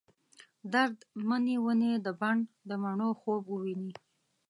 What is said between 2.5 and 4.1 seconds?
دمڼو خوب وویني